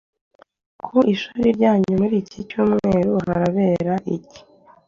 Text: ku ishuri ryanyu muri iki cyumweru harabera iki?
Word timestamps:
ku 0.83 0.95
ishuri 1.13 1.47
ryanyu 1.57 1.93
muri 2.01 2.15
iki 2.23 2.39
cyumweru 2.49 3.13
harabera 3.25 3.95
iki? 4.15 4.39